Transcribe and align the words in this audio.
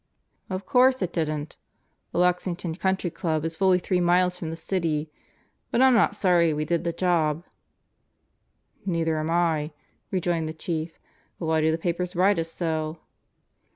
"Of 0.49 0.65
course 0.65 1.03
it 1.03 1.13
didn't. 1.13 1.57
The 2.11 2.17
Lexington 2.17 2.73
Country 2.73 3.11
Club 3.11 3.45
is 3.45 3.55
fully 3.55 3.77
three 3.77 3.99
miles 3.99 4.35
from 4.35 4.49
the 4.49 4.55
city. 4.55 5.11
But 5.69 5.79
I'm 5.79 5.93
not 5.93 6.15
sorry 6.15 6.55
we 6.55 6.65
did 6.65 6.83
the 6.83 6.91
job." 6.91 7.43
"Neither 8.83 9.19
am 9.19 9.29
I," 9.29 9.73
rejoined 10.09 10.49
the 10.49 10.53
Chief. 10.53 10.97
"But 11.37 11.45
why 11.45 11.61
do 11.61 11.69
the 11.71 11.77
papers 11.77 12.15
ride 12.15 12.39
us 12.39 12.51
so?" 12.51 12.97